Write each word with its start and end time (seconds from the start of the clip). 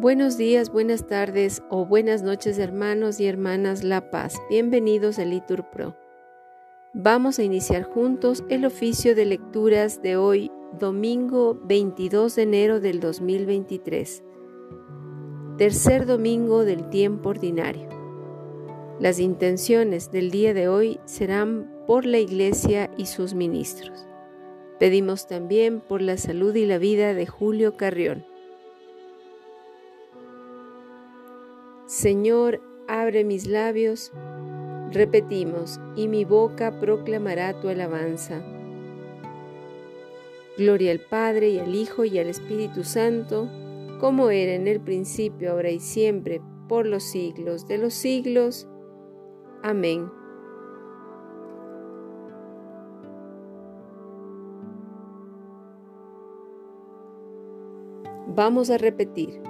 Buenos 0.00 0.38
días, 0.38 0.72
buenas 0.72 1.06
tardes 1.06 1.62
o 1.68 1.84
buenas 1.84 2.22
noches 2.22 2.58
hermanos 2.58 3.20
y 3.20 3.26
hermanas 3.26 3.84
La 3.84 4.10
Paz. 4.10 4.40
Bienvenidos 4.48 5.18
a 5.18 5.26
Litur 5.26 5.68
Pro. 5.68 5.94
Vamos 6.94 7.38
a 7.38 7.42
iniciar 7.42 7.82
juntos 7.82 8.42
el 8.48 8.64
oficio 8.64 9.14
de 9.14 9.26
lecturas 9.26 10.00
de 10.00 10.16
hoy, 10.16 10.50
domingo 10.78 11.60
22 11.64 12.34
de 12.34 12.42
enero 12.42 12.80
del 12.80 12.98
2023, 12.98 14.24
tercer 15.58 16.06
domingo 16.06 16.64
del 16.64 16.88
tiempo 16.88 17.28
ordinario. 17.28 17.86
Las 19.00 19.20
intenciones 19.20 20.10
del 20.10 20.30
día 20.30 20.54
de 20.54 20.68
hoy 20.68 20.98
serán 21.04 21.70
por 21.86 22.06
la 22.06 22.20
Iglesia 22.20 22.90
y 22.96 23.04
sus 23.04 23.34
ministros. 23.34 24.06
Pedimos 24.78 25.26
también 25.26 25.82
por 25.82 26.00
la 26.00 26.16
salud 26.16 26.54
y 26.54 26.64
la 26.64 26.78
vida 26.78 27.12
de 27.12 27.26
Julio 27.26 27.76
Carrión. 27.76 28.29
Señor, 31.90 32.60
abre 32.86 33.24
mis 33.24 33.48
labios, 33.48 34.12
repetimos, 34.92 35.80
y 35.96 36.06
mi 36.06 36.24
boca 36.24 36.78
proclamará 36.78 37.60
tu 37.60 37.68
alabanza. 37.68 38.44
Gloria 40.56 40.92
al 40.92 41.00
Padre 41.00 41.48
y 41.48 41.58
al 41.58 41.74
Hijo 41.74 42.04
y 42.04 42.20
al 42.20 42.28
Espíritu 42.28 42.84
Santo, 42.84 43.48
como 43.98 44.30
era 44.30 44.52
en 44.52 44.68
el 44.68 44.80
principio, 44.80 45.50
ahora 45.50 45.70
y 45.70 45.80
siempre, 45.80 46.40
por 46.68 46.86
los 46.86 47.02
siglos 47.02 47.66
de 47.66 47.78
los 47.78 47.92
siglos. 47.92 48.68
Amén. 49.64 50.08
Vamos 58.28 58.70
a 58.70 58.78
repetir. 58.78 59.49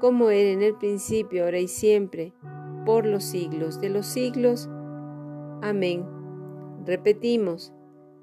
como 0.00 0.30
era 0.30 0.50
en 0.50 0.62
el 0.62 0.74
principio, 0.74 1.44
ahora 1.44 1.58
y 1.58 1.68
siempre, 1.68 2.32
por 2.84 3.06
los 3.06 3.24
siglos 3.24 3.80
de 3.80 3.88
los 3.88 4.06
siglos. 4.06 4.68
Amén. 5.62 6.06
Repetimos, 6.84 7.72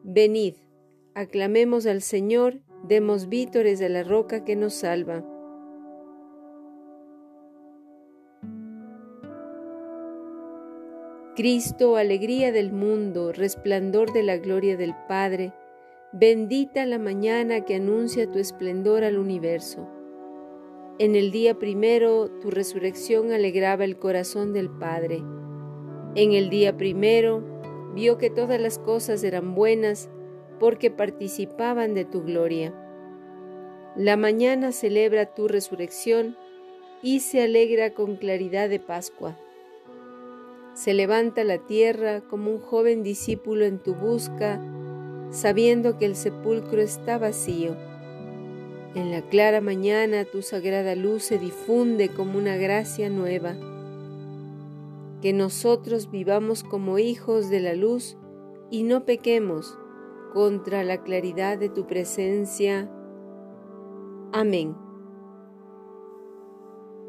venid, 0.03 0.56
aclamemos 1.16 1.85
al 1.85 2.01
Señor, 2.01 2.62
demos 2.83 3.28
vítores 3.28 3.81
a 3.81 3.89
la 3.89 4.03
roca 4.03 4.44
que 4.44 4.56
nos 4.56 4.73
salva. 4.73 5.25
Cristo, 11.35 11.95
alegría 11.95 12.51
del 12.51 12.72
mundo, 12.72 13.31
resplandor 13.31 14.13
de 14.13 14.22
la 14.22 14.38
gloria 14.38 14.78
del 14.78 14.94
Padre, 15.07 15.51
bendita 16.12 16.85
la 16.85 17.00
mañana 17.00 17.62
que 17.62 17.75
anuncia 17.75 18.29
tu 18.29 18.38
esplendor 18.38 19.03
al 19.03 19.17
universo. 19.17 19.89
En 20.99 21.15
el 21.15 21.31
día 21.31 21.57
primero 21.57 22.29
tu 22.29 22.51
resurrección 22.51 23.31
alegraba 23.31 23.83
el 23.83 23.97
corazón 23.97 24.53
del 24.53 24.69
Padre. 24.69 25.23
En 26.13 26.33
el 26.33 26.51
día 26.51 26.77
primero 26.77 27.43
vio 27.95 28.19
que 28.19 28.29
todas 28.29 28.61
las 28.61 28.77
cosas 28.77 29.23
eran 29.23 29.55
buenas 29.55 30.11
porque 30.59 30.91
participaban 30.91 31.95
de 31.95 32.05
tu 32.05 32.21
gloria. 32.21 32.75
La 33.95 34.17
mañana 34.17 34.71
celebra 34.71 35.33
tu 35.33 35.47
resurrección 35.47 36.37
y 37.01 37.21
se 37.21 37.41
alegra 37.41 37.95
con 37.95 38.15
claridad 38.15 38.69
de 38.69 38.79
Pascua. 38.79 39.35
Se 40.75 40.93
levanta 40.93 41.43
la 41.43 41.57
tierra 41.57 42.21
como 42.21 42.51
un 42.51 42.59
joven 42.59 43.01
discípulo 43.01 43.65
en 43.65 43.79
tu 43.79 43.95
busca, 43.95 44.61
sabiendo 45.31 45.97
que 45.97 46.05
el 46.05 46.15
sepulcro 46.15 46.81
está 46.81 47.17
vacío 47.17 47.75
en 48.95 49.09
la 49.11 49.21
clara 49.23 49.59
mañana 49.59 50.23
tu 50.25 50.41
sagrada 50.41 50.95
luz 50.95 51.23
se 51.23 51.39
difunde 51.39 52.09
como 52.09 52.37
una 52.37 52.57
gracia 52.57 53.09
nueva. 53.09 53.55
Que 55.21 55.33
nosotros 55.33 56.11
vivamos 56.11 56.63
como 56.63 56.99
hijos 56.99 57.49
de 57.49 57.59
la 57.59 57.73
luz 57.73 58.17
y 58.69 58.83
no 58.83 59.05
pequemos 59.05 59.77
contra 60.33 60.83
la 60.83 61.01
claridad 61.01 61.57
de 61.57 61.69
tu 61.69 61.87
presencia. 61.87 62.89
Amén. 64.31 64.75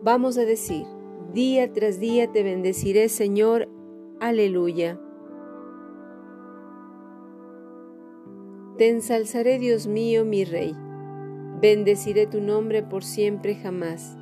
Vamos 0.02 0.38
a 0.38 0.44
decir, 0.44 0.86
día 1.32 1.72
tras 1.72 2.00
día 2.00 2.30
te 2.32 2.42
bendeciré, 2.42 3.08
Señor. 3.08 3.68
Aleluya. 4.20 4.98
Te 8.78 8.88
ensalzaré, 8.88 9.58
Dios 9.58 9.86
mío, 9.86 10.24
mi 10.24 10.44
Rey 10.44 10.74
Bendeciré 11.60 12.26
tu 12.26 12.40
nombre 12.40 12.82
por 12.82 13.04
siempre 13.04 13.54
jamás. 13.54 14.16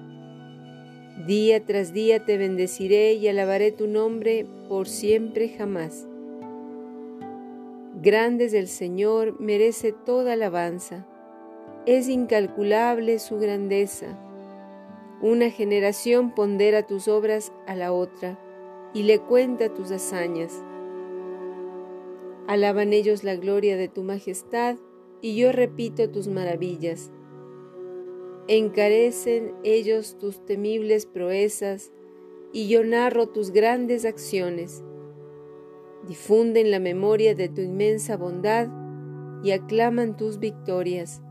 Día 1.27 1.65
tras 1.65 1.93
día 1.93 2.25
te 2.25 2.37
bendeciré 2.37 3.15
y 3.15 3.29
alabaré 3.29 3.73
tu 3.73 3.87
nombre 3.87 4.47
por 4.69 4.87
siempre 4.87 5.49
jamás. 5.49 6.07
Grande 8.03 8.47
es 8.47 8.55
el 8.55 8.69
Señor, 8.69 9.41
merece 9.41 9.93
toda 9.93 10.35
alabanza. 10.35 11.07
Es 11.87 12.09
incalculable 12.09 13.19
su 13.19 13.39
grandeza. 13.39 14.19
Una 15.21 15.51
generación 15.51 16.35
pondera 16.35 16.87
tus 16.87 17.09
obras 17.09 17.53
a 17.67 17.75
la 17.75 17.93
otra 17.93 18.39
y 18.93 19.05
le 19.05 19.21
cuenta 19.21 19.73
tus 19.73 19.91
hazañas. 19.91 20.63
Alaban 22.47 22.93
ellos 22.93 23.25
la 23.25 23.37
gloria 23.37 23.77
de 23.77 23.89
tu 23.89 24.03
majestad 24.03 24.77
y 25.21 25.37
yo 25.37 25.53
repito 25.53 26.11
tus 26.11 26.29
maravillas. 26.29 27.11
Encarecen 28.49 29.55
ellos 29.63 30.19
tus 30.19 30.45
temibles 30.45 31.07
proezas, 31.07 31.93
y 32.53 32.69
yo 32.69 32.85
narro 32.85 33.29
tus 33.29 33.51
grandes 33.51 34.05
acciones. 34.05 34.83
Difunden 36.07 36.71
la 36.71 36.81
memoria 36.81 37.35
de 37.35 37.49
tu 37.49 37.61
inmensa 37.61 38.17
bondad 38.17 38.69
y 39.43 39.53
aclaman 39.53 40.17
tus 40.17 40.39
victorias. 40.39 41.23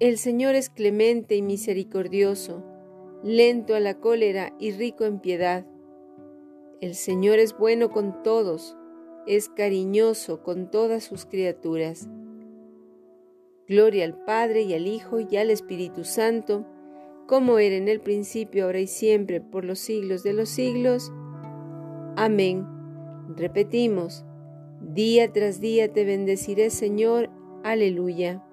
El 0.00 0.18
Señor 0.18 0.54
es 0.54 0.70
clemente 0.70 1.36
y 1.36 1.42
misericordioso, 1.42 2.64
lento 3.22 3.74
a 3.74 3.80
la 3.80 4.00
cólera 4.00 4.54
y 4.58 4.72
rico 4.72 5.04
en 5.04 5.20
piedad. 5.20 5.66
El 6.80 6.94
Señor 6.94 7.38
es 7.38 7.56
bueno 7.56 7.90
con 7.90 8.22
todos, 8.22 8.76
es 9.26 9.48
cariñoso 9.48 10.42
con 10.42 10.70
todas 10.70 11.04
sus 11.04 11.26
criaturas. 11.26 12.08
Gloria 13.68 14.04
al 14.04 14.24
Padre 14.24 14.62
y 14.62 14.74
al 14.74 14.86
Hijo 14.86 15.20
y 15.20 15.36
al 15.36 15.50
Espíritu 15.50 16.04
Santo, 16.04 16.66
como 17.26 17.58
era 17.58 17.76
en 17.76 17.88
el 17.88 18.00
principio, 18.00 18.64
ahora 18.64 18.80
y 18.80 18.86
siempre, 18.86 19.40
por 19.40 19.64
los 19.64 19.78
siglos 19.78 20.22
de 20.22 20.32
los 20.32 20.48
siglos. 20.48 21.12
Amén. 22.16 22.66
Repetimos, 23.36 24.24
día 24.80 25.32
tras 25.32 25.60
día 25.60 25.92
te 25.92 26.04
bendeciré, 26.04 26.70
Señor. 26.70 27.30
Aleluya. 27.62 28.44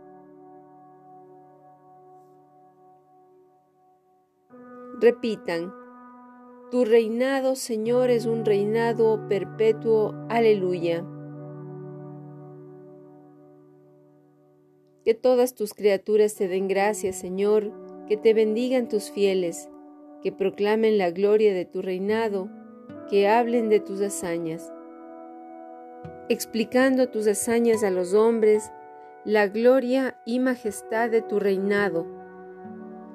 Repitan, 5.01 5.73
tu 6.71 6.85
reinado, 6.85 7.55
Señor, 7.55 8.11
es 8.11 8.25
un 8.25 8.45
reinado 8.45 9.27
perpetuo. 9.27 10.13
Aleluya. 10.29 11.03
Que 15.09 15.15
todas 15.15 15.55
tus 15.55 15.73
criaturas 15.73 16.35
te 16.35 16.47
den 16.47 16.67
gracias, 16.67 17.15
Señor, 17.15 17.71
que 18.07 18.15
te 18.15 18.35
bendigan 18.35 18.87
tus 18.87 19.09
fieles, 19.09 19.67
que 20.21 20.31
proclamen 20.31 20.99
la 20.99 21.09
gloria 21.09 21.51
de 21.51 21.65
tu 21.65 21.81
reinado, 21.81 22.47
que 23.09 23.27
hablen 23.27 23.69
de 23.69 23.79
tus 23.79 24.01
hazañas. 24.01 24.71
Explicando 26.29 27.09
tus 27.09 27.25
hazañas 27.25 27.83
a 27.83 27.89
los 27.89 28.13
hombres, 28.13 28.71
la 29.25 29.47
gloria 29.47 30.15
y 30.27 30.37
majestad 30.37 31.09
de 31.09 31.23
tu 31.23 31.39
reinado. 31.39 32.05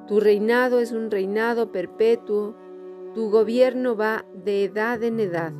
Tu 0.08 0.18
reinado 0.18 0.80
es 0.80 0.90
un 0.90 1.12
reinado 1.12 1.70
perpetuo, 1.70 2.56
tu 3.14 3.30
gobierno 3.30 3.94
va 3.94 4.26
de 4.34 4.64
edad 4.64 5.00
en 5.04 5.20
edad. 5.20 5.52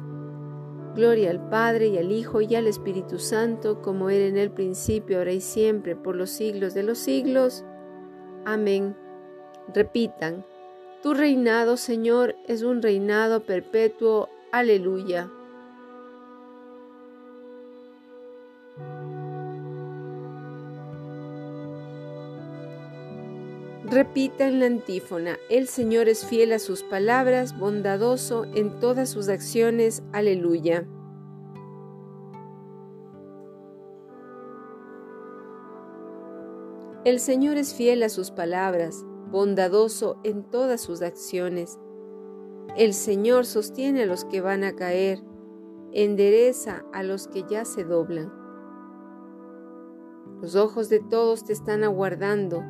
Gloria 0.95 1.31
al 1.31 1.49
Padre 1.49 1.89
y 1.89 1.99
al 1.99 2.13
Hijo 2.13 2.41
y 2.41 2.55
al 2.55 2.67
Espíritu 2.67 3.19
Santo, 3.19 3.83
como 3.83 4.11
era 4.11 4.27
en 4.27 4.37
el 4.37 4.51
principio, 4.51 5.19
ahora 5.19 5.33
y 5.33 5.41
siempre, 5.41 5.97
por 5.97 6.15
los 6.15 6.31
siglos 6.31 6.75
de 6.75 6.85
los 6.85 6.99
siglos. 6.99 7.65
Amén. 8.45 8.97
Repitan, 9.75 10.45
tu 11.03 11.15
reinado, 11.15 11.77
Señor, 11.77 12.37
es 12.47 12.63
un 12.63 12.81
reinado 12.81 13.41
perpetuo. 13.45 14.29
Aleluya. 14.53 15.29
Repitan 23.91 24.61
la 24.61 24.67
antífona, 24.67 25.37
el 25.51 25.69
Señor 25.69 26.09
es 26.09 26.25
fiel 26.25 26.55
a 26.55 26.59
sus 26.59 26.83
palabras, 26.83 27.59
bondadoso 27.59 28.47
en 28.55 28.81
todas 28.81 29.11
sus 29.11 29.29
acciones. 29.29 30.03
Aleluya. 30.13 30.87
El 37.05 37.21
Señor 37.21 37.59
es 37.59 37.75
fiel 37.75 38.03
a 38.03 38.09
sus 38.09 38.31
palabras, 38.31 39.05
bondadoso 39.31 40.19
en 40.25 40.45
todas 40.45 40.81
sus 40.81 41.03
acciones. 41.03 41.79
El 42.79 42.95
Señor 42.95 43.45
sostiene 43.45 44.05
a 44.05 44.07
los 44.07 44.25
que 44.25 44.41
van 44.41 44.65
a 44.65 44.75
caer, 44.75 45.23
endereza 45.93 46.87
a 46.95 47.03
los 47.03 47.29
que 47.29 47.45
ya 47.51 47.67
se 47.67 47.85
doblan. 47.85 48.33
Los 50.41 50.57
ojos 50.57 50.89
de 50.89 51.01
todos 51.01 51.45
te 51.45 51.53
están 51.53 51.85
aguardando. 51.85 52.65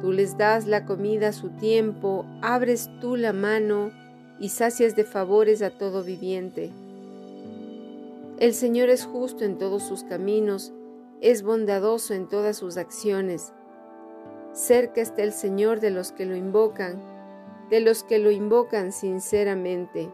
Tú 0.00 0.12
les 0.12 0.38
das 0.38 0.66
la 0.66 0.86
comida 0.86 1.28
a 1.28 1.32
su 1.32 1.50
tiempo, 1.50 2.24
abres 2.40 2.88
tú 3.00 3.16
la 3.16 3.32
mano 3.32 3.90
y 4.38 4.48
sacias 4.48 4.96
de 4.96 5.04
favores 5.04 5.60
a 5.60 5.70
todo 5.70 6.02
viviente. 6.02 6.72
El 8.38 8.54
Señor 8.54 8.88
es 8.88 9.04
justo 9.04 9.44
en 9.44 9.58
todos 9.58 9.82
sus 9.82 10.02
caminos, 10.04 10.72
es 11.20 11.42
bondadoso 11.42 12.14
en 12.14 12.26
todas 12.26 12.56
sus 12.56 12.78
acciones. 12.78 13.52
Cerca 14.54 15.02
está 15.02 15.22
el 15.22 15.32
Señor 15.32 15.80
de 15.80 15.90
los 15.90 16.12
que 16.12 16.24
lo 16.24 16.34
invocan, 16.34 16.98
de 17.68 17.80
los 17.80 18.02
que 18.02 18.18
lo 18.18 18.30
invocan 18.30 18.92
sinceramente. 18.92 20.10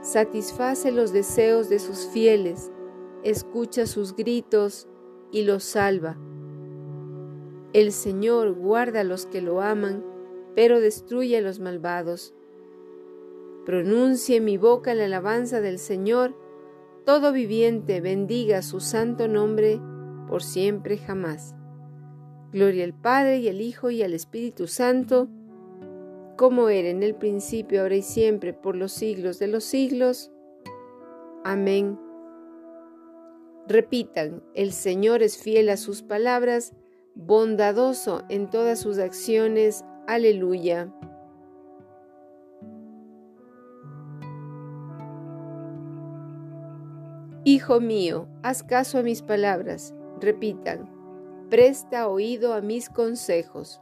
Satisface 0.00 0.92
los 0.92 1.12
deseos 1.12 1.68
de 1.68 1.80
sus 1.80 2.06
fieles, 2.06 2.70
escucha 3.24 3.86
sus 3.86 4.14
gritos 4.14 4.86
y 5.32 5.42
los 5.42 5.64
salva. 5.64 6.16
El 7.72 7.92
Señor 7.92 8.54
guarda 8.54 9.00
a 9.00 9.04
los 9.04 9.26
que 9.26 9.42
lo 9.42 9.60
aman, 9.60 10.04
pero 10.54 10.80
destruye 10.80 11.36
a 11.36 11.40
los 11.40 11.60
malvados. 11.60 12.34
Pronuncie 13.66 14.40
mi 14.40 14.56
boca 14.56 14.94
la 14.94 15.04
alabanza 15.04 15.60
del 15.60 15.78
Señor, 15.78 16.34
todo 17.04 17.32
viviente 17.32 18.00
bendiga 18.00 18.62
su 18.62 18.80
santo 18.80 19.28
nombre 19.28 19.80
por 20.28 20.42
siempre 20.42 20.98
jamás. 20.98 21.54
Gloria 22.52 22.84
al 22.84 22.94
Padre 22.94 23.38
y 23.38 23.48
al 23.48 23.60
Hijo 23.60 23.90
y 23.90 24.02
al 24.02 24.14
Espíritu 24.14 24.66
Santo, 24.66 25.28
como 26.36 26.70
era 26.70 26.88
en 26.88 27.02
el 27.02 27.14
principio, 27.14 27.82
ahora 27.82 27.96
y 27.96 28.02
siempre, 28.02 28.54
por 28.54 28.76
los 28.76 28.92
siglos 28.92 29.38
de 29.38 29.48
los 29.48 29.64
siglos. 29.64 30.30
Amén. 31.44 31.98
Repitan, 33.66 34.42
el 34.54 34.72
Señor 34.72 35.22
es 35.22 35.36
fiel 35.36 35.68
a 35.68 35.76
sus 35.76 36.02
palabras, 36.02 36.74
bondadoso 37.18 38.22
en 38.28 38.48
todas 38.48 38.78
sus 38.78 38.98
acciones. 38.98 39.84
Aleluya. 40.06 40.88
Hijo 47.44 47.80
mío, 47.80 48.28
haz 48.42 48.62
caso 48.62 48.98
a 48.98 49.02
mis 49.02 49.22
palabras. 49.22 49.94
Repitan, 50.20 50.88
presta 51.50 52.08
oído 52.08 52.54
a 52.54 52.60
mis 52.60 52.88
consejos. 52.88 53.80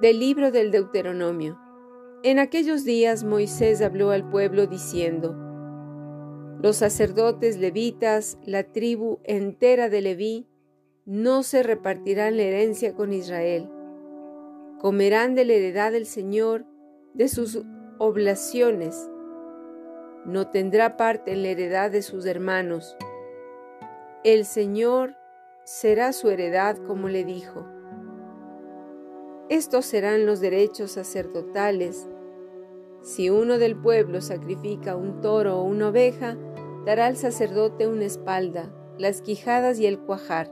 Del 0.00 0.20
libro 0.20 0.50
del 0.50 0.70
Deuteronomio. 0.70 1.58
En 2.22 2.38
aquellos 2.38 2.84
días 2.84 3.24
Moisés 3.24 3.80
habló 3.80 4.10
al 4.10 4.28
pueblo 4.28 4.66
diciendo, 4.66 5.45
Los 6.66 6.78
sacerdotes 6.78 7.58
levitas, 7.58 8.38
la 8.44 8.64
tribu 8.64 9.20
entera 9.22 9.88
de 9.88 10.00
Leví, 10.00 10.48
no 11.04 11.44
se 11.44 11.62
repartirán 11.62 12.36
la 12.36 12.42
herencia 12.42 12.92
con 12.92 13.12
Israel. 13.12 13.70
Comerán 14.80 15.36
de 15.36 15.44
la 15.44 15.52
heredad 15.52 15.92
del 15.92 16.06
Señor, 16.06 16.66
de 17.14 17.28
sus 17.28 17.62
oblaciones. 18.00 19.08
No 20.24 20.50
tendrá 20.50 20.96
parte 20.96 21.34
en 21.34 21.44
la 21.44 21.50
heredad 21.50 21.92
de 21.92 22.02
sus 22.02 22.26
hermanos 22.26 22.96
el 24.24 24.44
Señor 24.44 25.14
será 25.62 26.12
su 26.12 26.30
heredad 26.30 26.78
como 26.78 27.08
le 27.08 27.24
dijo. 27.24 27.64
Estos 29.48 29.86
serán 29.86 30.26
los 30.26 30.40
derechos 30.40 30.90
sacerdotales. 30.90 32.08
Si 33.02 33.30
uno 33.30 33.58
del 33.58 33.76
pueblo 33.76 34.20
sacrifica 34.20 34.96
un 34.96 35.20
toro 35.20 35.60
o 35.60 35.62
una 35.62 35.90
oveja, 35.90 36.36
dará 36.86 37.06
al 37.06 37.18
sacerdote 37.18 37.86
una 37.86 38.06
espalda, 38.06 38.72
las 38.96 39.20
quijadas 39.20 39.78
y 39.78 39.84
el 39.84 39.98
cuajar. 39.98 40.50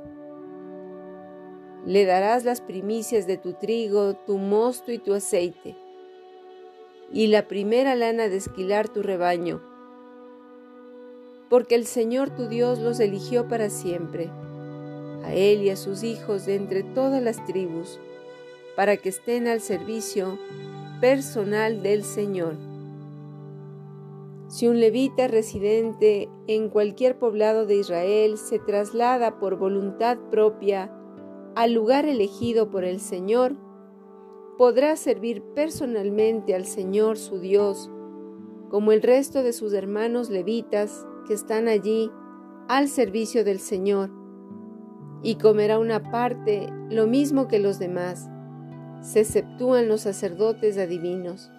Le 1.86 2.04
darás 2.04 2.44
las 2.44 2.60
primicias 2.60 3.26
de 3.26 3.38
tu 3.38 3.54
trigo, 3.54 4.14
tu 4.26 4.36
mosto 4.36 4.92
y 4.92 4.98
tu 4.98 5.14
aceite, 5.14 5.74
y 7.10 7.28
la 7.28 7.48
primera 7.48 7.94
lana 7.94 8.28
de 8.28 8.36
esquilar 8.36 8.90
tu 8.90 9.02
rebaño 9.02 9.62
porque 11.54 11.76
el 11.76 11.86
Señor 11.86 12.30
tu 12.30 12.48
Dios 12.48 12.80
los 12.80 12.98
eligió 12.98 13.46
para 13.46 13.70
siempre, 13.70 14.28
a 15.22 15.32
Él 15.34 15.62
y 15.62 15.70
a 15.70 15.76
sus 15.76 16.02
hijos 16.02 16.46
de 16.46 16.56
entre 16.56 16.82
todas 16.82 17.22
las 17.22 17.44
tribus, 17.46 18.00
para 18.74 18.96
que 18.96 19.10
estén 19.10 19.46
al 19.46 19.60
servicio 19.60 20.36
personal 21.00 21.80
del 21.80 22.02
Señor. 22.02 22.56
Si 24.54 24.68
un 24.68 24.78
levita 24.78 25.26
residente 25.26 26.30
en 26.46 26.68
cualquier 26.68 27.18
poblado 27.18 27.66
de 27.66 27.74
Israel 27.74 28.38
se 28.38 28.60
traslada 28.60 29.40
por 29.40 29.58
voluntad 29.58 30.16
propia 30.30 30.92
al 31.56 31.72
lugar 31.72 32.06
elegido 32.06 32.70
por 32.70 32.84
el 32.84 33.00
Señor, 33.00 33.56
podrá 34.56 34.94
servir 34.94 35.42
personalmente 35.56 36.54
al 36.54 36.66
Señor 36.66 37.18
su 37.18 37.40
Dios, 37.40 37.90
como 38.70 38.92
el 38.92 39.02
resto 39.02 39.42
de 39.42 39.52
sus 39.52 39.72
hermanos 39.72 40.30
levitas, 40.30 41.04
que 41.26 41.34
están 41.34 41.66
allí 41.66 42.12
al 42.68 42.86
servicio 42.86 43.42
del 43.42 43.58
Señor 43.58 44.12
y 45.24 45.34
comerá 45.34 45.80
una 45.80 46.12
parte 46.12 46.68
lo 46.90 47.08
mismo 47.08 47.48
que 47.48 47.58
los 47.58 47.80
demás. 47.80 48.30
Se 49.00 49.18
exceptúan 49.18 49.88
los 49.88 50.02
sacerdotes 50.02 50.78
adivinos. 50.78 51.50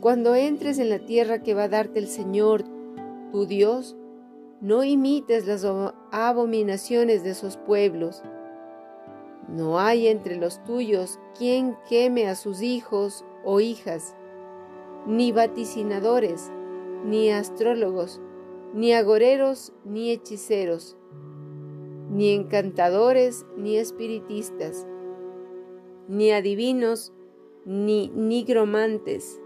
Cuando 0.00 0.36
entres 0.36 0.78
en 0.78 0.90
la 0.90 1.00
tierra 1.00 1.42
que 1.42 1.54
va 1.54 1.64
a 1.64 1.68
darte 1.68 1.98
el 1.98 2.06
Señor, 2.06 2.62
tu 3.32 3.46
Dios, 3.46 3.96
no 4.60 4.84
imites 4.84 5.46
las 5.46 5.66
abominaciones 6.12 7.24
de 7.24 7.30
esos 7.30 7.56
pueblos. 7.56 8.22
No 9.48 9.80
hay 9.80 10.06
entre 10.06 10.36
los 10.36 10.62
tuyos 10.62 11.18
quien 11.36 11.76
queme 11.88 12.28
a 12.28 12.36
sus 12.36 12.62
hijos 12.62 13.24
o 13.44 13.58
hijas, 13.58 14.14
ni 15.06 15.32
vaticinadores, 15.32 16.52
ni 17.04 17.30
astrólogos, 17.30 18.20
ni 18.74 18.92
agoreros, 18.92 19.72
ni 19.84 20.12
hechiceros, 20.12 20.96
ni 22.08 22.34
encantadores, 22.34 23.46
ni 23.56 23.78
espiritistas, 23.78 24.86
ni 26.06 26.30
adivinos, 26.30 27.12
ni 27.64 28.08
nigromantes, 28.08 29.40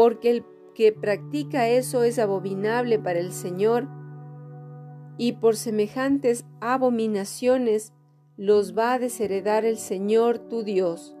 porque 0.00 0.30
el 0.30 0.46
que 0.74 0.92
practica 0.92 1.68
eso 1.68 2.04
es 2.04 2.18
abominable 2.18 2.98
para 2.98 3.18
el 3.18 3.32
Señor, 3.32 3.86
y 5.18 5.32
por 5.32 5.56
semejantes 5.56 6.46
abominaciones 6.62 7.92
los 8.38 8.74
va 8.74 8.94
a 8.94 8.98
desheredar 8.98 9.66
el 9.66 9.76
Señor 9.76 10.38
tu 10.38 10.62
Dios. 10.62 11.14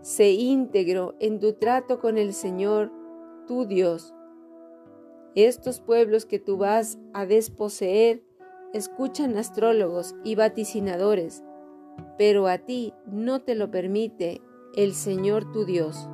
Sé 0.00 0.30
íntegro 0.30 1.16
en 1.20 1.38
tu 1.38 1.52
trato 1.52 2.00
con 2.00 2.16
el 2.16 2.32
Señor 2.32 2.90
tu 3.46 3.66
Dios. 3.66 4.14
Estos 5.34 5.82
pueblos 5.82 6.24
que 6.24 6.38
tú 6.38 6.56
vas 6.56 6.98
a 7.12 7.26
desposeer 7.26 8.22
escuchan 8.72 9.36
astrólogos 9.36 10.14
y 10.24 10.34
vaticinadores, 10.34 11.44
pero 12.16 12.48
a 12.48 12.56
ti 12.56 12.94
no 13.04 13.42
te 13.42 13.54
lo 13.54 13.70
permite 13.70 14.40
el 14.74 14.94
Señor 14.94 15.52
tu 15.52 15.66
Dios. 15.66 16.08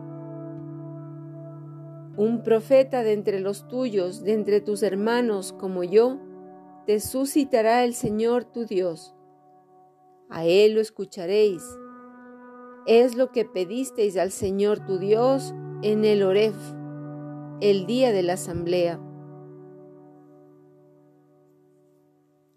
Un 2.17 2.43
profeta 2.43 3.03
de 3.03 3.13
entre 3.13 3.41
los 3.41 3.69
tuyos, 3.69 4.23
de 4.23 4.33
entre 4.33 4.61
tus 4.61 4.83
hermanos 4.83 5.53
como 5.53 5.85
yo, 5.85 6.19
te 6.87 6.99
suscitará 7.01 7.85
el 7.85 7.95
Señor 7.95 8.45
tu 8.45 8.65
Dios. 8.65 9.15
A 10.29 10.45
Él 10.45 10.75
lo 10.75 10.81
escucharéis. 10.81 11.63
Es 12.87 13.15
lo 13.17 13.31
que 13.31 13.45
pedisteis 13.45 14.17
al 14.17 14.33
Señor 14.33 14.85
tu 14.85 14.99
Dios 14.99 15.55
en 15.83 16.05
el 16.05 16.23
Oref, 16.23 16.57
el 17.61 17.87
día 17.87 18.13
de 18.13 18.23
la 18.23 18.33
asamblea. 18.35 19.01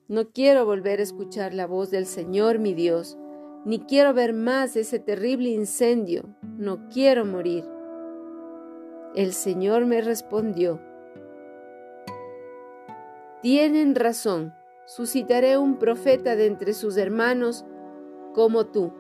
No 0.08 0.32
quiero 0.32 0.66
volver 0.66 1.00
a 1.00 1.04
escuchar 1.04 1.54
la 1.54 1.66
voz 1.68 1.90
del 1.90 2.06
Señor 2.06 2.60
mi 2.60 2.74
Dios, 2.74 3.18
ni 3.66 3.80
quiero 3.80 4.14
ver 4.14 4.34
más 4.34 4.76
ese 4.76 5.00
terrible 5.00 5.50
incendio, 5.50 6.36
no 6.42 6.90
quiero 6.90 7.26
morir. 7.26 7.73
El 9.16 9.34
Señor 9.34 9.86
me 9.86 10.02
respondió, 10.02 10.80
tienen 13.44 13.94
razón, 13.94 14.56
suscitaré 14.86 15.58
un 15.58 15.78
profeta 15.78 16.38
de 16.38 16.46
entre 16.46 16.74
sus 16.74 16.96
hermanos 16.96 17.66
como 18.34 18.68
tú. 18.68 18.94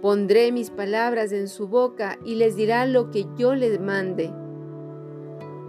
Pondré 0.00 0.50
mis 0.52 0.70
palabras 0.70 1.30
en 1.30 1.46
su 1.48 1.68
boca 1.68 2.18
y 2.24 2.36
les 2.36 2.56
dirá 2.56 2.86
lo 2.86 3.10
que 3.10 3.26
yo 3.36 3.54
les 3.54 3.78
mande. 3.78 4.32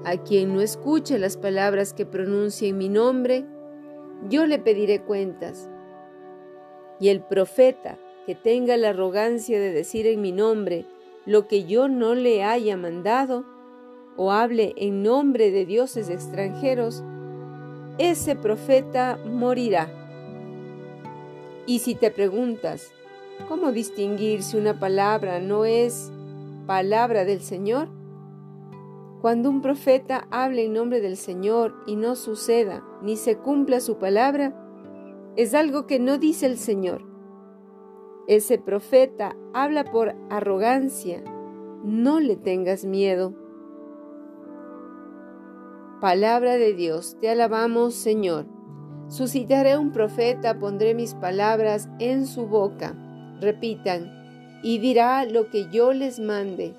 A 0.05 0.15
quien 0.23 0.53
no 0.53 0.61
escuche 0.61 1.19
las 1.19 1.35
palabras 1.35 1.93
que 1.93 2.05
pronuncie 2.05 2.69
en 2.69 2.77
mi 2.77 2.87
nombre, 2.87 3.45
yo 4.29 4.45
le 4.45 4.57
pediré 4.57 5.03
cuentas. 5.03 5.69
Y 7.01 7.09
el 7.09 7.21
profeta 7.21 7.99
que 8.25 8.33
tenga 8.33 8.77
la 8.77 8.91
arrogancia 8.91 9.59
de 9.59 9.73
decir 9.73 10.07
en 10.07 10.21
mi 10.21 10.31
nombre 10.31 10.85
lo 11.31 11.47
que 11.47 11.63
yo 11.63 11.87
no 11.87 12.13
le 12.13 12.43
haya 12.43 12.75
mandado, 12.75 13.45
o 14.17 14.33
hable 14.33 14.73
en 14.75 15.01
nombre 15.01 15.49
de 15.49 15.65
dioses 15.65 16.09
extranjeros, 16.09 17.03
ese 17.97 18.35
profeta 18.35 19.17
morirá. 19.25 19.89
Y 21.65 21.79
si 21.79 21.95
te 21.95 22.11
preguntas, 22.11 22.91
¿cómo 23.47 23.71
distinguir 23.71 24.43
si 24.43 24.57
una 24.57 24.77
palabra 24.77 25.39
no 25.39 25.63
es 25.63 26.11
palabra 26.67 27.23
del 27.23 27.41
Señor? 27.41 27.87
Cuando 29.21 29.49
un 29.49 29.61
profeta 29.61 30.27
habla 30.31 30.61
en 30.61 30.73
nombre 30.73 30.99
del 30.99 31.15
Señor 31.15 31.75
y 31.87 31.95
no 31.95 32.17
suceda 32.17 32.83
ni 33.01 33.15
se 33.15 33.37
cumpla 33.37 33.79
su 33.79 33.97
palabra, 33.97 34.53
es 35.37 35.53
algo 35.53 35.87
que 35.87 35.97
no 35.97 36.17
dice 36.17 36.45
el 36.45 36.57
Señor. 36.57 37.10
Ese 38.31 38.57
profeta 38.57 39.35
habla 39.53 39.83
por 39.83 40.15
arrogancia. 40.29 41.21
No 41.83 42.21
le 42.21 42.37
tengas 42.37 42.85
miedo. 42.85 43.33
Palabra 45.99 46.55
de 46.55 46.71
Dios, 46.71 47.17
te 47.19 47.29
alabamos 47.29 47.93
Señor. 47.93 48.45
Suscitaré 49.09 49.77
un 49.77 49.91
profeta, 49.91 50.57
pondré 50.57 50.93
mis 50.93 51.13
palabras 51.13 51.89
en 51.99 52.25
su 52.25 52.47
boca. 52.47 52.95
Repitan, 53.41 54.09
y 54.63 54.77
dirá 54.77 55.25
lo 55.25 55.49
que 55.49 55.69
yo 55.69 55.91
les 55.91 56.21
mande. 56.21 56.73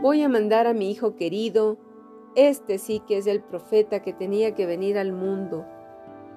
Voy 0.00 0.22
a 0.22 0.30
mandar 0.30 0.66
a 0.66 0.72
mi 0.72 0.90
hijo 0.90 1.16
querido, 1.16 1.76
este 2.34 2.78
sí 2.78 3.02
que 3.06 3.18
es 3.18 3.26
el 3.26 3.42
profeta 3.42 4.00
que 4.00 4.14
tenía 4.14 4.54
que 4.54 4.64
venir 4.64 4.96
al 4.96 5.12
mundo. 5.12 5.66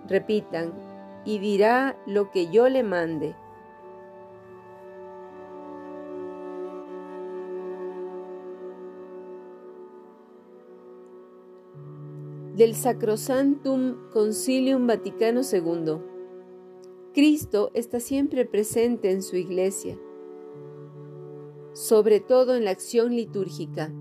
Repitan, 0.09 0.90
y 1.25 1.39
dirá 1.39 1.97
lo 2.05 2.31
que 2.31 2.47
yo 2.47 2.69
le 2.69 2.83
mande. 2.83 3.35
del 12.61 12.75
Sacrosantum 12.75 14.09
Concilium 14.11 14.85
Vaticano 14.85 15.41
II. 15.41 15.99
Cristo 17.11 17.71
está 17.73 17.99
siempre 17.99 18.45
presente 18.45 19.09
en 19.09 19.23
su 19.23 19.35
iglesia, 19.35 19.97
sobre 21.73 22.19
todo 22.19 22.55
en 22.55 22.65
la 22.65 22.69
acción 22.71 23.15
litúrgica. 23.15 23.91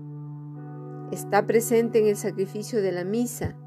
Está 1.11 1.47
presente 1.47 1.99
en 1.99 2.07
el 2.07 2.15
sacrificio 2.15 2.83
de 2.83 2.91
la 2.91 3.03
misa, 3.03 3.57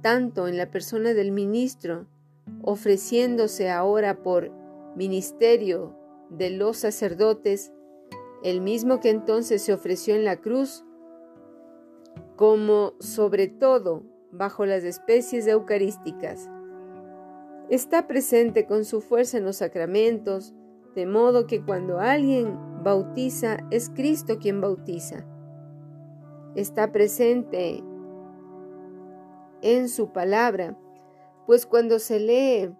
tanto 0.00 0.48
en 0.48 0.56
la 0.56 0.70
persona 0.70 1.12
del 1.12 1.30
ministro, 1.30 2.06
ofreciéndose 2.62 3.70
ahora 3.70 4.22
por 4.22 4.50
ministerio 4.96 5.96
de 6.30 6.50
los 6.50 6.78
sacerdotes, 6.78 7.72
el 8.42 8.60
mismo 8.60 9.00
que 9.00 9.10
entonces 9.10 9.62
se 9.62 9.72
ofreció 9.72 10.14
en 10.14 10.24
la 10.24 10.36
cruz, 10.36 10.84
como 12.36 12.94
sobre 13.00 13.48
todo 13.48 14.02
bajo 14.32 14.66
las 14.66 14.84
especies 14.84 15.46
eucarísticas. 15.46 16.50
Está 17.70 18.06
presente 18.06 18.66
con 18.66 18.84
su 18.84 19.00
fuerza 19.00 19.38
en 19.38 19.44
los 19.44 19.56
sacramentos, 19.56 20.54
de 20.94 21.06
modo 21.06 21.46
que 21.46 21.62
cuando 21.62 21.98
alguien 21.98 22.58
bautiza 22.82 23.58
es 23.70 23.90
Cristo 23.90 24.38
quien 24.38 24.60
bautiza. 24.60 25.24
Está 26.54 26.92
presente 26.92 27.82
en 29.62 29.88
su 29.88 30.12
palabra, 30.12 30.78
pues 31.46 31.66
cuando 31.66 31.98
se 31.98 32.20
lee 32.20 32.74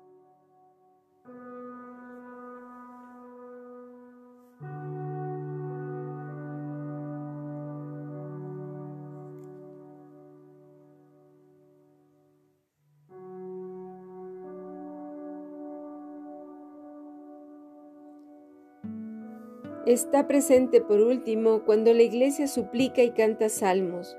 Está 19.87 20.27
presente 20.27 20.81
por 20.81 21.03
último 21.03 21.63
cuando 21.67 21.93
la 21.93 22.03
iglesia 22.03 22.49
suplica 22.49 23.03
y 23.03 23.11
canta 23.11 23.51
salmos, 23.51 24.17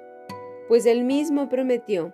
pues 0.68 0.86
él 0.86 1.04
mismo 1.04 1.50
prometió, 1.50 2.14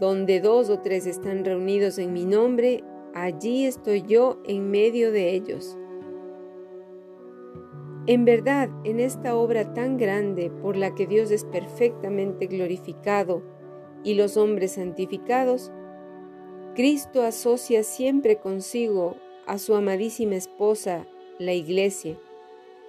donde 0.00 0.40
dos 0.40 0.70
o 0.70 0.80
tres 0.80 1.06
están 1.06 1.44
reunidos 1.44 1.98
en 1.98 2.12
mi 2.12 2.24
nombre, 2.24 2.82
allí 3.14 3.64
estoy 3.64 4.02
yo 4.02 4.40
en 4.44 4.70
medio 4.70 5.12
de 5.12 5.34
ellos. 5.34 5.76
En 8.06 8.26
verdad, 8.26 8.68
en 8.84 9.00
esta 9.00 9.34
obra 9.34 9.72
tan 9.72 9.96
grande 9.96 10.50
por 10.50 10.76
la 10.76 10.94
que 10.94 11.06
Dios 11.06 11.30
es 11.30 11.44
perfectamente 11.44 12.46
glorificado 12.46 13.42
y 14.02 14.14
los 14.14 14.36
hombres 14.36 14.72
santificados, 14.72 15.72
Cristo 16.74 17.22
asocia 17.22 17.82
siempre 17.82 18.36
consigo 18.36 19.16
a 19.46 19.58
su 19.58 19.74
amadísima 19.74 20.34
esposa, 20.34 21.06
la 21.38 21.52
Iglesia, 21.52 22.18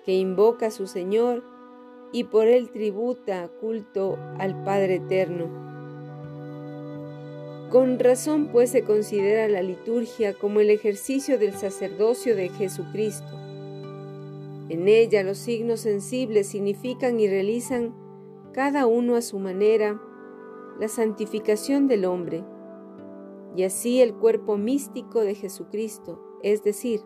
que 0.05 0.13
invoca 0.13 0.67
a 0.67 0.71
su 0.71 0.87
Señor 0.87 1.43
y 2.11 2.25
por 2.25 2.47
él 2.47 2.71
tributa 2.71 3.49
culto 3.61 4.17
al 4.37 4.63
Padre 4.63 4.95
Eterno. 4.95 5.75
Con 7.75 8.00
razón 8.00 8.48
pues 8.53 8.70
se 8.70 8.86
considera 8.86 9.50
la 9.50 9.62
liturgia 9.62 10.34
como 10.34 10.62
el 10.62 10.70
ejercicio 10.70 11.38
del 11.38 11.51
sacerdocio 11.55 12.34
de 12.34 12.48
Jesucristo. 12.48 13.38
En 14.70 14.88
ella 14.88 15.24
los 15.24 15.38
signos 15.38 15.82
sensibles 15.82 16.48
significan 16.48 17.20
y 17.20 17.27
realizan 17.27 17.94
cada 18.53 18.88
uno 18.88 19.17
a 19.17 19.22
su 19.22 19.39
manera 19.39 20.01
la 20.79 20.88
santificación 20.88 21.89
del 21.89 22.05
hombre, 22.05 22.46
y 23.58 23.63
así 23.63 24.00
el 24.00 24.13
cuerpo 24.13 24.55
místico 24.55 25.20
de 25.20 25.36
Jesucristo, 25.36 26.39
es 26.44 26.63
decir, 26.63 27.01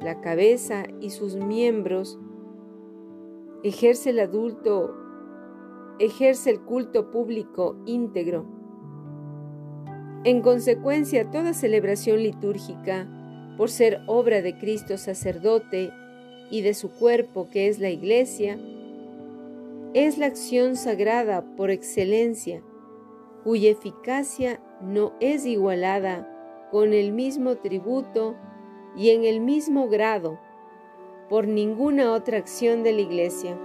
la 0.00 0.22
cabeza 0.22 0.84
y 1.02 1.10
sus 1.10 1.36
miembros, 1.36 2.18
ejerce 3.62 4.08
el 4.08 4.20
adulto 4.20 4.94
ejerce 5.98 6.48
el 6.48 6.62
culto 6.62 7.10
público 7.10 7.76
íntegro. 7.84 8.55
En 10.26 10.40
consecuencia, 10.40 11.30
toda 11.30 11.54
celebración 11.54 12.20
litúrgica, 12.20 13.06
por 13.56 13.70
ser 13.70 14.00
obra 14.08 14.42
de 14.42 14.58
Cristo 14.58 14.98
sacerdote 14.98 15.92
y 16.50 16.62
de 16.62 16.74
su 16.74 16.90
cuerpo 16.90 17.48
que 17.48 17.68
es 17.68 17.78
la 17.78 17.90
Iglesia, 17.90 18.58
es 19.94 20.18
la 20.18 20.26
acción 20.26 20.74
sagrada 20.74 21.44
por 21.56 21.70
excelencia, 21.70 22.60
cuya 23.44 23.70
eficacia 23.70 24.60
no 24.82 25.12
es 25.20 25.46
igualada 25.46 26.28
con 26.72 26.92
el 26.92 27.12
mismo 27.12 27.58
tributo 27.58 28.34
y 28.96 29.10
en 29.10 29.24
el 29.24 29.38
mismo 29.38 29.86
grado 29.86 30.40
por 31.28 31.46
ninguna 31.46 32.12
otra 32.12 32.38
acción 32.38 32.82
de 32.82 32.94
la 32.94 33.02
Iglesia. 33.02 33.56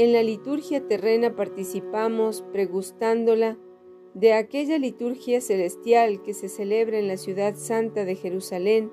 En 0.00 0.14
la 0.14 0.22
liturgia 0.22 0.88
terrena 0.88 1.36
participamos 1.36 2.42
pregustándola 2.54 3.58
de 4.14 4.32
aquella 4.32 4.78
liturgia 4.78 5.42
celestial 5.42 6.22
que 6.22 6.32
se 6.32 6.48
celebra 6.48 6.98
en 6.98 7.06
la 7.06 7.18
ciudad 7.18 7.54
santa 7.54 8.06
de 8.06 8.14
Jerusalén, 8.14 8.90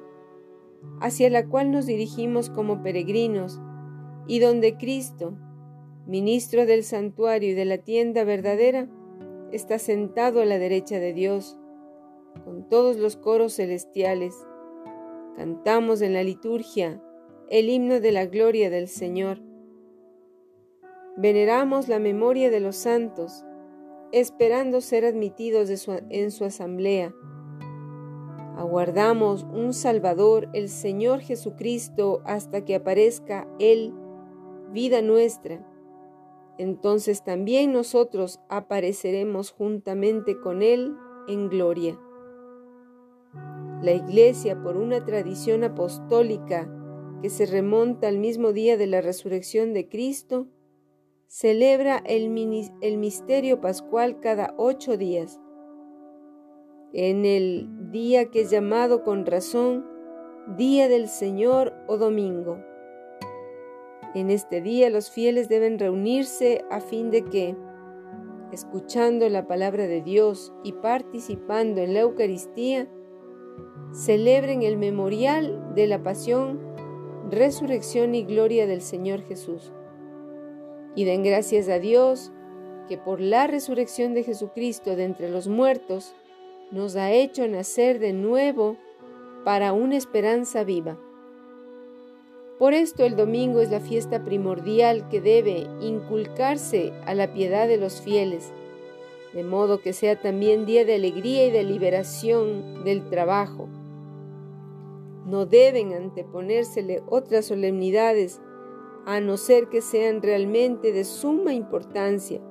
hacia 0.99 1.29
la 1.29 1.47
cual 1.47 1.71
nos 1.71 1.85
dirigimos 1.85 2.49
como 2.49 2.83
peregrinos, 2.83 3.57
y 4.27 4.39
donde 4.39 4.75
Cristo, 4.75 5.37
ministro 6.07 6.65
del 6.65 6.83
santuario 6.83 7.51
y 7.51 7.53
de 7.53 7.63
la 7.63 7.77
tienda 7.77 8.25
verdadera, 8.25 8.89
está 9.53 9.79
sentado 9.79 10.41
a 10.41 10.45
la 10.45 10.59
derecha 10.59 10.99
de 10.99 11.13
Dios, 11.13 11.57
con 12.43 12.67
todos 12.67 12.97
los 12.97 13.15
coros 13.15 13.53
celestiales. 13.53 14.35
Cantamos 15.37 16.01
en 16.01 16.11
la 16.11 16.23
liturgia 16.23 17.01
el 17.49 17.69
himno 17.69 18.01
de 18.01 18.11
la 18.11 18.25
gloria 18.25 18.69
del 18.69 18.89
Señor. 18.89 19.46
Veneramos 21.17 21.87
la 21.87 21.99
memoria 21.99 22.49
de 22.49 22.59
los 22.59 22.75
santos, 22.77 23.43
esperando 24.11 24.79
ser 24.79 25.03
admitidos 25.03 25.69
en 26.09 26.31
su 26.31 26.45
asamblea. 26.45 27.13
Aguardamos 28.55 29.43
un 29.43 29.73
Salvador, 29.73 30.47
el 30.53 30.69
Señor 30.69 31.19
Jesucristo, 31.19 32.21
hasta 32.25 32.63
que 32.63 32.75
aparezca 32.75 33.47
Él, 33.59 33.93
vida 34.71 35.01
nuestra 35.01 35.65
entonces 36.57 37.23
también 37.23 37.71
nosotros 37.71 38.39
apareceremos 38.49 39.51
juntamente 39.51 40.39
con 40.39 40.63
Él 40.63 40.95
en 41.27 41.49
gloria. 41.49 41.99
La 43.83 43.91
Iglesia, 43.91 44.61
por 44.63 44.75
una 44.75 45.05
tradición 45.05 45.63
apostólica 45.63 46.67
que 47.21 47.29
se 47.29 47.45
remonta 47.45 48.07
al 48.07 48.17
mismo 48.17 48.53
día 48.53 48.75
de 48.75 48.87
la 48.87 49.01
resurrección 49.01 49.73
de 49.73 49.87
Cristo, 49.87 50.47
celebra 51.27 52.01
el, 52.05 52.29
misterio 52.29 53.59
pascual 53.59 54.19
cada 54.19 54.53
ocho 54.57 54.97
días. 54.97 55.39
En 56.93 57.25
el 57.25 57.91
día 57.91 58.31
que 58.31 58.41
es 58.41 58.49
llamado 58.49 59.03
con 59.03 59.25
razón 59.25 59.85
Día 60.55 60.87
del 60.87 61.09
Señor 61.09 61.73
o 61.87 61.97
Domingo. 61.97 62.57
En 64.15 64.29
este 64.29 64.61
día 64.61 64.89
los 64.89 65.11
fieles 65.11 65.49
deben 65.49 65.77
reunirse 65.77 66.63
a 66.71 66.79
fin 66.79 67.11
de 67.11 67.25
que, 67.25 67.57
escuchando 68.53 69.27
la 69.27 69.45
palabra 69.45 69.87
de 69.87 70.01
Dios 70.01 70.53
y 70.63 70.71
participando 70.71 71.81
en 71.81 71.93
la 71.93 71.99
Eucaristía, 71.99 72.87
celebren 73.91 74.63
el 74.63 74.77
memorial 74.77 75.73
de 75.75 75.87
la 75.87 76.01
pasión, 76.01 76.61
resurrección 77.29 78.15
y 78.15 78.23
gloria 78.23 78.65
del 78.65 78.81
Señor 78.81 79.21
Jesús. 79.23 79.73
Y 80.97 81.05
den 81.05 81.21
gracias 81.21 81.69
a 81.69 81.77
Dios 81.77 82.31
que 82.89 82.97
por 82.97 83.21
la 83.21 83.45
resurrección 83.45 84.15
de 84.15 84.23
Jesucristo 84.23 84.95
de 84.95 85.03
entre 85.03 85.29
los 85.29 85.47
muertos 85.47 86.15
nos 86.71 86.95
ha 86.95 87.11
hecho 87.11 87.47
nacer 87.47 87.99
de 87.99 88.13
nuevo 88.13 88.77
para 89.45 89.73
una 89.73 89.95
esperanza 89.95 90.63
viva. 90.63 90.97
Por 92.57 92.73
esto 92.73 93.05
el 93.05 93.15
domingo 93.15 93.61
es 93.61 93.69
la 93.69 93.79
fiesta 93.79 94.25
primordial 94.25 95.07
que 95.09 95.21
debe 95.21 95.67
inculcarse 95.81 96.91
a 97.05 97.13
la 97.13 97.31
piedad 97.31 97.67
de 97.67 97.77
los 97.77 98.01
fieles, 98.01 98.51
de 99.33 99.43
modo 99.43 99.81
que 99.81 99.93
sea 99.93 100.19
también 100.19 100.65
día 100.65 100.83
de 100.83 100.95
alegría 100.95 101.45
y 101.45 101.51
de 101.51 101.63
liberación 101.63 102.83
del 102.83 103.07
trabajo. 103.07 103.69
No 105.27 105.45
deben 105.45 105.93
anteponérsele 105.93 107.03
otras 107.07 107.45
solemnidades, 107.45 108.41
a 109.07 109.21
no 109.21 109.37
ser 109.37 109.69
que 109.69 109.81
sean 109.81 110.21
realmente 110.21 110.91
de 110.91 111.05
suma 111.05 111.53
importancia, 111.53 112.41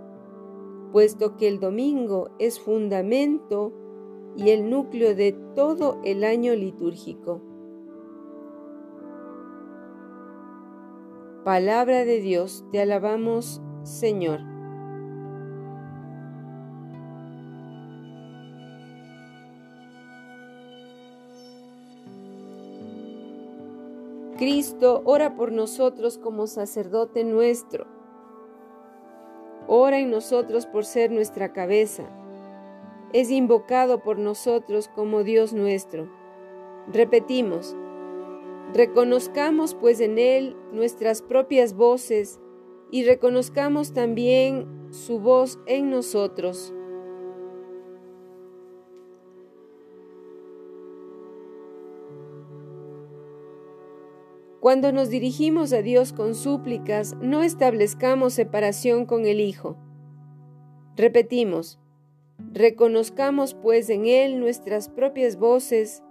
puesto 0.91 1.37
que 1.37 1.49
el 1.49 1.61
domingo 1.61 2.31
es 2.39 2.59
fundamento 2.59 3.75
y 4.37 4.49
el 4.49 4.71
núcleo 4.71 5.15
de 5.15 5.33
todo 5.55 6.01
el 6.03 6.25
año 6.25 6.55
litúrgico. 6.55 7.43
Palabra 11.45 12.07
de 12.07 12.21
Dios, 12.21 12.65
te 12.73 12.81
alabamos, 12.81 13.61
Señor. 13.83 14.56
Cristo, 24.47 25.03
ora 25.05 25.35
por 25.35 25.51
nosotros 25.51 26.19
como 26.19 26.47
sacerdote 26.47 27.25
nuestro. 27.25 27.85
Ora 29.67 29.99
en 29.99 30.09
nosotros 30.09 30.67
por 30.67 30.85
ser 30.85 31.11
nuestra 31.11 31.53
cabeza. 31.53 32.05
Es 33.13 33.33
invocado 33.33 34.05
por 34.05 34.21
nosotros 34.21 34.87
como 34.87 35.25
Dios 35.25 35.53
nuestro. 35.53 36.09
Repetimos, 36.87 37.75
Reconozcamos 38.73 39.75
pues 39.75 39.99
en 39.99 40.17
Él 40.17 40.55
nuestras 40.71 41.23
propias 41.23 41.75
voces 41.75 42.39
y 42.93 43.03
reconozcamos 43.03 43.95
también 43.95 44.87
su 44.93 45.19
voz 45.19 45.59
en 45.67 45.91
nosotros. 45.91 46.73
Cuando 54.67 54.91
nos 54.91 55.11
dirigimos 55.11 55.73
a 55.73 55.81
Dios 55.81 56.13
con 56.13 56.35
súplicas, 56.35 57.15
no 57.21 57.45
establezcamos 57.45 58.33
separación 58.33 59.07
con 59.07 59.25
el 59.25 59.39
Hijo. 59.39 59.77
Repetimos, 60.97 61.79
reconozcamos 62.53 63.55
pues 63.55 63.89
en 63.91 64.07
Él 64.07 64.41
nuestras 64.41 64.89
propias 64.89 65.37
voces 65.37 66.03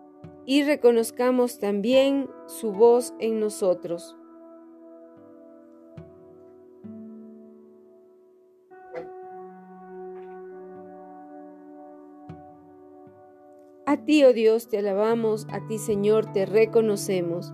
y 0.45 0.63
reconozcamos 0.63 1.59
también 1.59 2.29
su 2.47 2.71
voz 2.71 3.13
en 3.19 3.41
nosotros. 3.41 4.15
A 13.85 13.97
ti, 14.05 14.23
oh 14.23 14.31
Dios, 14.31 14.69
te 14.69 14.77
alabamos, 14.77 15.45
a 15.51 15.67
ti, 15.67 15.77
Señor, 15.77 16.31
te 16.31 16.45
reconocemos, 16.45 17.51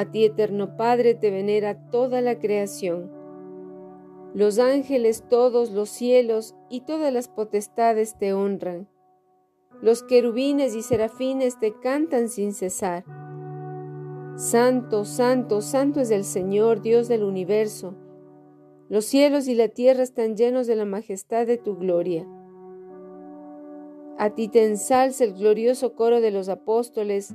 a 0.00 0.10
ti, 0.10 0.24
eterno 0.24 0.78
Padre, 0.78 1.14
te 1.14 1.30
venera 1.30 1.90
toda 1.90 2.22
la 2.22 2.38
creación. 2.38 3.10
Los 4.32 4.58
ángeles, 4.58 5.24
todos 5.28 5.72
los 5.72 5.90
cielos 5.90 6.54
y 6.70 6.80
todas 6.82 7.12
las 7.12 7.28
potestades 7.28 8.16
te 8.16 8.32
honran. 8.32 8.88
Los 9.82 10.02
querubines 10.02 10.74
y 10.74 10.80
serafines 10.80 11.58
te 11.58 11.78
cantan 11.80 12.30
sin 12.30 12.54
cesar. 12.54 13.04
Santo, 14.36 15.04
santo, 15.04 15.60
santo 15.60 16.00
es 16.00 16.10
el 16.10 16.24
Señor, 16.24 16.80
Dios 16.80 17.06
del 17.06 17.22
universo. 17.22 17.94
Los 18.88 19.04
cielos 19.04 19.48
y 19.48 19.54
la 19.54 19.68
tierra 19.68 20.02
están 20.02 20.34
llenos 20.34 20.66
de 20.66 20.76
la 20.76 20.86
majestad 20.86 21.46
de 21.46 21.58
tu 21.58 21.76
gloria. 21.76 22.26
A 24.16 24.30
ti 24.34 24.48
te 24.48 24.64
ensalza 24.64 25.24
el 25.24 25.34
glorioso 25.34 25.94
coro 25.94 26.22
de 26.22 26.30
los 26.30 26.48
apóstoles, 26.48 27.34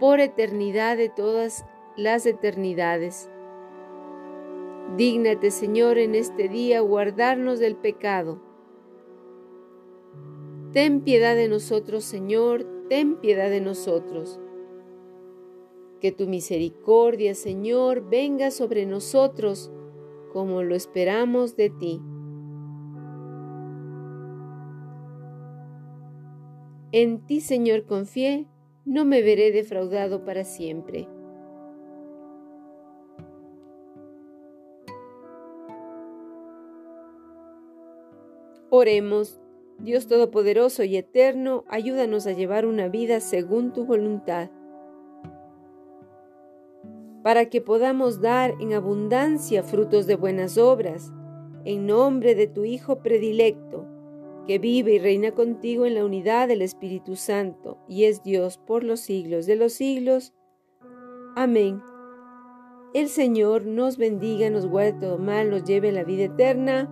por 0.00 0.18
eternidad 0.18 0.96
de 0.96 1.10
todas 1.10 1.66
las 1.96 2.24
eternidades. 2.24 3.30
Dígnate, 4.96 5.50
Señor, 5.50 5.98
en 5.98 6.14
este 6.14 6.48
día 6.48 6.80
guardarnos 6.80 7.60
del 7.60 7.76
pecado. 7.76 8.40
Ten 10.72 11.02
piedad 11.02 11.36
de 11.36 11.48
nosotros, 11.48 12.04
Señor, 12.04 12.64
ten 12.88 13.16
piedad 13.16 13.50
de 13.50 13.60
nosotros. 13.60 14.40
Que 16.00 16.12
tu 16.12 16.26
misericordia, 16.26 17.34
Señor, 17.34 18.08
venga 18.08 18.50
sobre 18.50 18.86
nosotros 18.86 19.70
como 20.32 20.62
lo 20.62 20.74
esperamos 20.74 21.56
de 21.56 21.70
ti. 21.70 22.00
En 26.92 27.24
ti, 27.26 27.40
Señor, 27.40 27.84
confié, 27.84 28.48
no 28.84 29.04
me 29.04 29.22
veré 29.22 29.52
defraudado 29.52 30.24
para 30.24 30.44
siempre. 30.44 31.08
Oremos, 38.72 39.40
Dios 39.80 40.06
Todopoderoso 40.06 40.84
y 40.84 40.96
Eterno, 40.96 41.64
ayúdanos 41.68 42.26
a 42.26 42.32
llevar 42.32 42.66
una 42.66 42.88
vida 42.88 43.20
según 43.20 43.72
tu 43.72 43.84
voluntad, 43.84 44.50
para 47.22 47.46
que 47.50 47.60
podamos 47.60 48.20
dar 48.20 48.54
en 48.60 48.72
abundancia 48.72 49.62
frutos 49.62 50.06
de 50.06 50.14
buenas 50.14 50.56
obras, 50.56 51.12
en 51.64 51.86
nombre 51.86 52.34
de 52.34 52.46
tu 52.46 52.64
Hijo 52.64 53.02
predilecto, 53.02 53.86
que 54.46 54.58
vive 54.58 54.94
y 54.94 54.98
reina 54.98 55.32
contigo 55.32 55.86
en 55.86 55.94
la 55.94 56.04
unidad 56.04 56.48
del 56.48 56.62
Espíritu 56.62 57.16
Santo, 57.16 57.78
y 57.88 58.04
es 58.04 58.22
Dios 58.22 58.58
por 58.58 58.84
los 58.84 59.00
siglos 59.00 59.46
de 59.46 59.56
los 59.56 59.72
siglos. 59.72 60.32
Amén. 61.36 61.80
El 62.92 63.08
Señor 63.08 63.66
nos 63.66 63.96
bendiga, 63.96 64.50
nos 64.50 64.66
guarde 64.66 64.94
todo 64.94 65.18
mal, 65.18 65.50
nos 65.50 65.64
lleve 65.64 65.90
a 65.90 65.92
la 65.92 66.04
vida 66.04 66.24
eterna. 66.24 66.88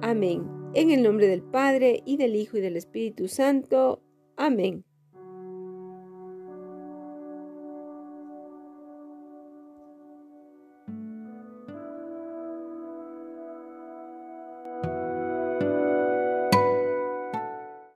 Amén. 0.00 0.48
En 0.74 0.90
el 0.90 1.02
nombre 1.02 1.28
del 1.28 1.42
Padre, 1.42 2.02
y 2.04 2.16
del 2.16 2.34
Hijo, 2.34 2.56
y 2.56 2.60
del 2.60 2.76
Espíritu 2.76 3.28
Santo. 3.28 4.02
Amén. 4.36 4.87